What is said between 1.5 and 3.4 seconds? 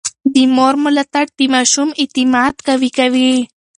ماشوم اعتماد قوي کوي.